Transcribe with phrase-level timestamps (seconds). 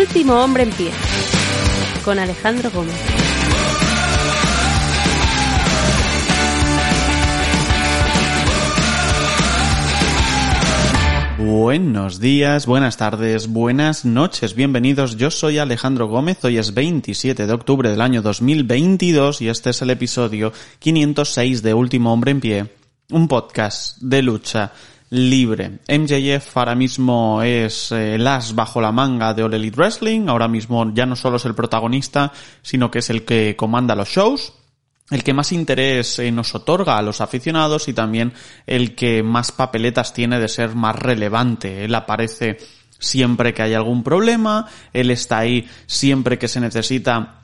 [0.00, 0.90] Último hombre en pie.
[2.06, 2.94] Con Alejandro Gómez.
[11.38, 15.18] Buenos días, buenas tardes, buenas noches, bienvenidos.
[15.18, 19.82] Yo soy Alejandro Gómez, hoy es 27 de octubre del año 2022 y este es
[19.82, 22.66] el episodio 506 de Último Hombre en Pie,
[23.10, 24.72] un podcast de lucha
[25.10, 25.80] libre.
[25.88, 30.48] MJF ahora mismo es eh, el as bajo la manga de All Elite Wrestling, ahora
[30.48, 34.54] mismo ya no solo es el protagonista, sino que es el que comanda los shows
[35.10, 38.32] el que más interés eh, nos otorga a los aficionados y también
[38.66, 41.84] el que más papeletas tiene de ser más relevante.
[41.84, 42.58] Él aparece
[42.98, 47.39] siempre que hay algún problema, él está ahí siempre que se necesita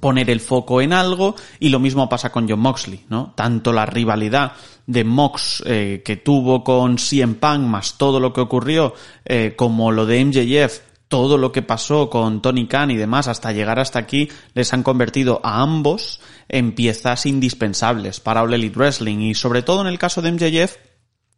[0.00, 3.32] poner el foco en algo y lo mismo pasa con John Moxley, ¿no?
[3.34, 4.52] Tanto la rivalidad
[4.86, 9.90] de Mox eh, que tuvo con CM Punk más todo lo que ocurrió eh, como
[9.92, 14.00] lo de MJF todo lo que pasó con Tony Khan y demás hasta llegar hasta
[14.00, 19.62] aquí les han convertido a ambos en piezas indispensables para All Elite Wrestling y sobre
[19.62, 20.76] todo en el caso de MJF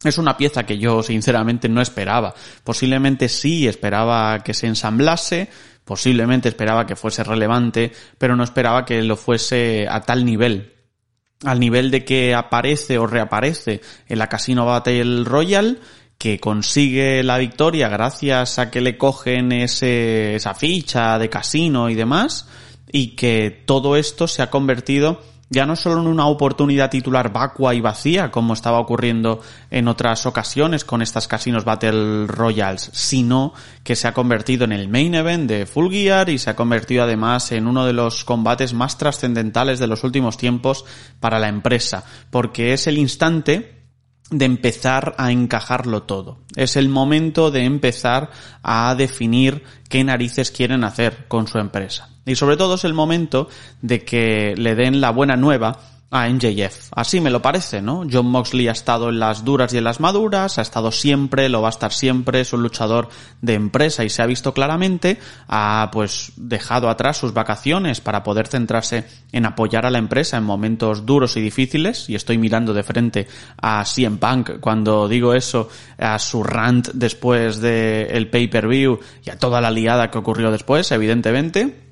[0.04, 2.32] es una pieza que yo sinceramente no esperaba.
[2.62, 5.48] Posiblemente sí esperaba que se ensamblase,
[5.88, 10.74] posiblemente esperaba que fuese relevante, pero no esperaba que lo fuese a tal nivel.
[11.44, 15.78] Al nivel de que aparece o reaparece en la Casino Battle Royale
[16.18, 21.94] que consigue la victoria gracias a que le cogen ese, esa ficha de casino y
[21.94, 22.48] demás,
[22.92, 27.74] y que todo esto se ha convertido ya no solo en una oportunidad titular vacua
[27.74, 33.96] y vacía, como estaba ocurriendo en otras ocasiones con estas casinos Battle Royals, sino que
[33.96, 37.52] se ha convertido en el main event de Full Gear y se ha convertido además
[37.52, 40.84] en uno de los combates más trascendentales de los últimos tiempos
[41.20, 43.78] para la empresa, porque es el instante
[44.30, 46.40] de empezar a encajarlo todo.
[46.54, 48.30] Es el momento de empezar
[48.62, 52.10] a definir qué narices quieren hacer con su empresa.
[52.28, 53.48] Y sobre todo es el momento
[53.82, 55.78] de que le den la buena nueva
[56.10, 56.88] a MJF.
[56.92, 58.06] Así me lo parece, ¿no?
[58.10, 61.60] John Moxley ha estado en las duras y en las maduras, ha estado siempre, lo
[61.60, 63.08] va a estar siempre, es un luchador
[63.42, 65.18] de empresa y se ha visto claramente,
[65.48, 70.44] ha pues dejado atrás sus vacaciones para poder centrarse en apoyar a la empresa en
[70.44, 73.28] momentos duros y difíciles y estoy mirando de frente
[73.60, 75.68] a CM Punk cuando digo eso,
[75.98, 80.90] a su rant después del el pay-per-view y a toda la liada que ocurrió después,
[80.90, 81.87] evidentemente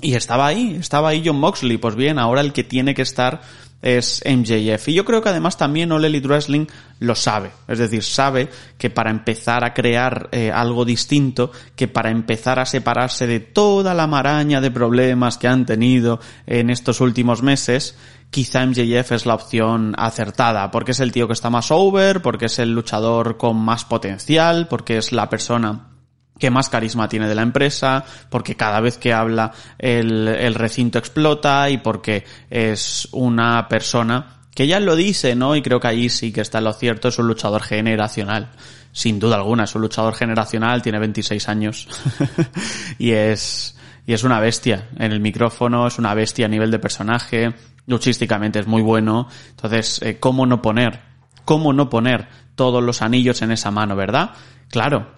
[0.00, 1.78] y estaba ahí, estaba ahí John Moxley.
[1.78, 3.40] Pues bien, ahora el que tiene que estar
[3.82, 4.88] es MJF.
[4.88, 6.66] Y yo creo que además también All Elite Wrestling
[6.98, 7.50] lo sabe.
[7.68, 8.48] Es decir, sabe
[8.78, 13.94] que para empezar a crear eh, algo distinto, que para empezar a separarse de toda
[13.94, 17.96] la maraña de problemas que han tenido en estos últimos meses,
[18.30, 22.46] quizá MJF es la opción acertada, porque es el tío que está más over, porque
[22.46, 25.95] es el luchador con más potencial, porque es la persona
[26.38, 30.98] que más carisma tiene de la empresa, porque cada vez que habla el, el, recinto
[30.98, 35.54] explota y porque es una persona que ya lo dice, ¿no?
[35.54, 38.48] Y creo que ahí sí que está lo cierto, es un luchador generacional.
[38.90, 41.86] Sin duda alguna, es un luchador generacional, tiene 26 años
[42.98, 43.76] y es,
[44.06, 47.54] y es una bestia en el micrófono, es una bestia a nivel de personaje,
[47.86, 49.28] luchísticamente es muy bueno.
[49.50, 51.00] Entonces, eh, ¿cómo no poner?
[51.44, 54.30] ¿Cómo no poner todos los anillos en esa mano, verdad?
[54.70, 55.15] Claro,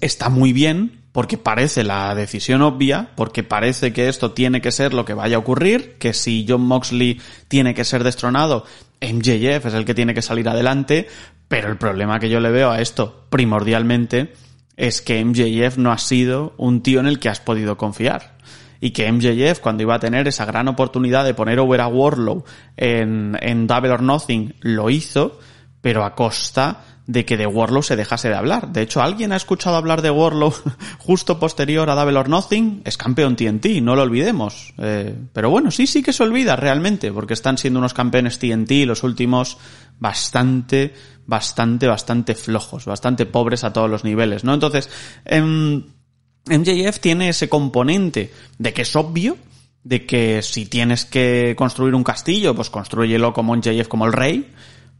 [0.00, 4.92] está muy bien porque parece la decisión obvia, porque parece que esto tiene que ser
[4.92, 8.64] lo que vaya a ocurrir, que si John Moxley tiene que ser destronado,
[9.00, 11.06] MJF es el que tiene que salir adelante,
[11.46, 14.32] pero el problema que yo le veo a esto primordialmente
[14.76, 18.34] es que MJF no ha sido un tío en el que has podido confiar.
[18.80, 22.44] Y que MJF, cuando iba a tener esa gran oportunidad de poner over a Warlow
[22.76, 25.38] en, en Double or Nothing, lo hizo,
[25.80, 28.72] pero a costa de que de Warlow se dejase de hablar.
[28.72, 30.54] De hecho, ¿alguien ha escuchado hablar de Warlow
[30.98, 32.82] justo posterior a Double or Nothing?
[32.84, 34.72] Es campeón TNT, no lo olvidemos.
[34.78, 38.86] Eh, pero bueno, sí, sí que se olvida realmente, porque están siendo unos campeones TNT
[38.86, 39.58] los últimos
[39.98, 40.94] bastante,
[41.26, 44.54] bastante, bastante flojos, bastante pobres a todos los niveles, ¿no?
[44.54, 44.88] Entonces,
[45.26, 49.36] MJF em, tiene ese componente de que es obvio,
[49.82, 54.50] de que si tienes que construir un castillo, pues construyelo como MJF como el rey,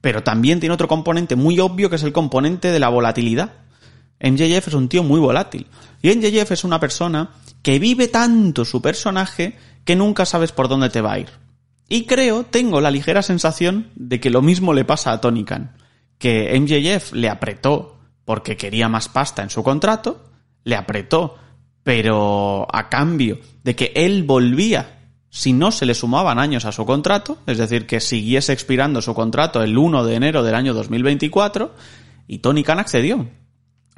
[0.05, 3.55] pero también tiene otro componente muy obvio que es el componente de la volatilidad.
[4.21, 5.67] MJF es un tío muy volátil.
[6.03, 7.31] Y MJF es una persona
[7.63, 11.31] que vive tanto su personaje que nunca sabes por dónde te va a ir.
[11.89, 15.75] Y creo, tengo la ligera sensación de que lo mismo le pasa a Tony Khan.
[16.19, 17.97] Que MJF le apretó
[18.27, 20.23] porque quería más pasta en su contrato,
[20.65, 21.39] le apretó,
[21.83, 24.94] pero a cambio de que él volvía
[25.35, 29.15] si no se le sumaban años a su contrato, es decir, que siguiese expirando su
[29.15, 31.75] contrato el 1 de enero del año 2024,
[32.29, 33.27] y Tony Khan accedió.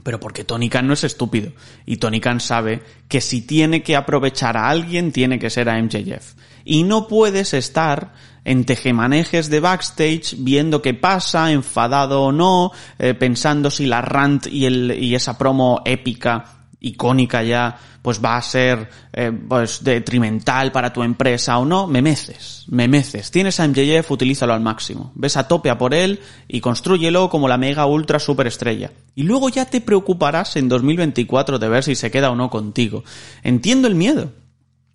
[0.03, 1.53] pero porque Tony Khan no es estúpido.
[1.85, 5.79] Y Tony Khan sabe que si tiene que aprovechar a alguien, tiene que ser a
[5.83, 6.37] MJF.
[6.65, 13.13] Y no puedes estar en tejemanejes de backstage viendo qué pasa, enfadado o no, eh,
[13.13, 18.43] pensando si la rant y, el, y esa promo épica icónica ya, pues va a
[18.43, 23.31] ser eh, pues detrimental para tu empresa o no, me meces, me meces.
[23.31, 25.13] Tienes a MJF, utilízalo al máximo.
[25.15, 28.93] Ves a tope a por él y construyelo como la mega ultra super estrella.
[29.15, 33.03] Y luego ya te preocuparás en 2024 de ver si se queda o no contigo.
[33.43, 34.33] Entiendo el miedo.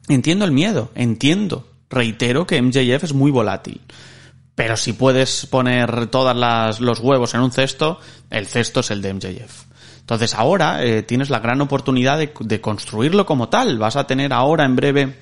[0.07, 0.91] Entiendo el miedo.
[0.95, 1.67] Entiendo.
[1.89, 3.81] Reitero que MJF es muy volátil.
[4.55, 7.99] Pero si puedes poner todos los huevos en un cesto,
[8.29, 9.70] el cesto es el de MJF.
[10.11, 13.77] Entonces ahora eh, tienes la gran oportunidad de, construirlo como tal.
[13.77, 15.15] Vas a tener ahora en breve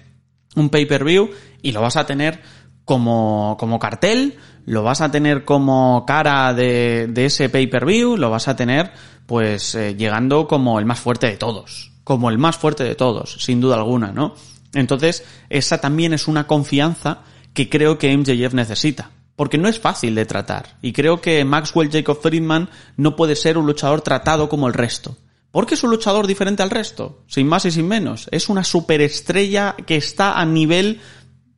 [0.56, 1.30] un pay-per-view
[1.62, 2.42] y lo vas a tener
[2.86, 8.56] como, cartel, lo vas a tener como cara de, de ese pay-per-view, lo vas a
[8.56, 8.92] tener
[9.28, 11.92] pues eh, llegando como el más fuerte de todos.
[12.04, 14.34] Como el más fuerte de todos, sin duda alguna, ¿no?
[14.74, 17.20] Entonces, esa también es una confianza
[17.54, 20.76] que creo que MJF necesita porque no es fácil de tratar.
[20.82, 25.16] Y creo que Maxwell Jacob Friedman no puede ser un luchador tratado como el resto.
[25.50, 28.28] Porque es un luchador diferente al resto, sin más y sin menos.
[28.34, 31.00] Es una superestrella que está a nivel,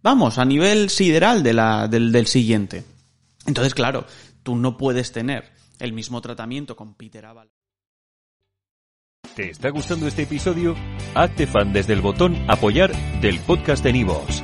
[0.04, 2.84] vamos, a nivel sideral del, del siguiente.
[3.48, 4.06] Entonces, claro,
[4.44, 7.50] tú no puedes tener el mismo tratamiento con Peter Aval.
[9.36, 10.76] ¿Te está gustando este episodio?
[11.16, 12.92] Hazte fan desde el botón apoyar
[13.22, 14.44] del podcast de Nivos.